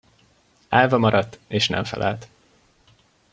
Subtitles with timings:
[0.69, 2.27] Állva maradt, és nem felelt.